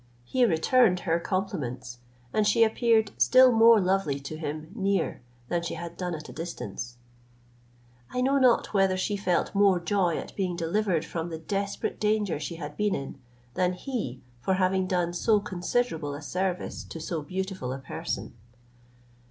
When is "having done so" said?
14.55-15.39